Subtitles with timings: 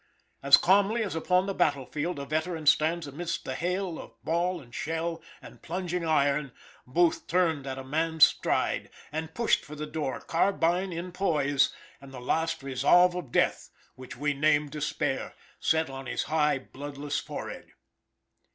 [0.41, 4.73] As calmly as upon the battlefield a veteran stands amidst the hail of ball and
[4.73, 6.53] shell, and plunging iron,
[6.87, 12.11] Booth turned at a man's stride, and pushed for the door, carbine in poise, and
[12.11, 17.73] the last resolve of death, which we name despair, set on his high, bloodless forehead.